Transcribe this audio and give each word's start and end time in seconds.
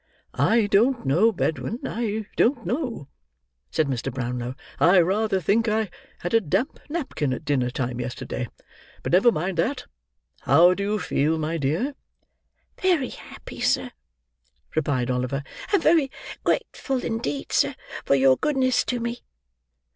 "I 0.33 0.65
don't 0.65 1.05
know, 1.05 1.31
Bedwin. 1.31 1.77
I 1.85 2.25
don't 2.35 2.65
know," 2.65 3.07
said 3.69 3.85
Mr. 3.85 4.11
Brownlow; 4.11 4.55
"I 4.79 4.99
rather 4.99 5.39
think 5.39 5.67
I 5.67 5.91
had 6.21 6.33
a 6.33 6.41
damp 6.41 6.79
napkin 6.89 7.31
at 7.33 7.45
dinner 7.45 7.69
time 7.69 7.99
yesterday; 7.99 8.47
but 9.03 9.11
never 9.11 9.31
mind 9.31 9.59
that. 9.59 9.85
How 10.39 10.73
do 10.73 10.81
you 10.81 10.97
feel, 10.97 11.37
my 11.37 11.59
dear?" 11.59 11.93
"Very 12.81 13.09
happy, 13.09 13.59
sir," 13.61 13.91
replied 14.75 15.11
Oliver. 15.11 15.43
"And 15.71 15.83
very 15.83 16.09
grateful 16.43 17.03
indeed, 17.05 17.51
sir, 17.51 17.75
for 18.03 18.15
your 18.15 18.37
goodness 18.37 18.83
to 18.85 18.99
me." 18.99 19.19